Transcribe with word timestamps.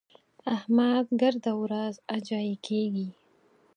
احمد 0.55 1.05
ګرده 1.21 1.53
ورځ 1.61 1.93
اجايي 2.15 2.55
کېږي. 2.67 3.07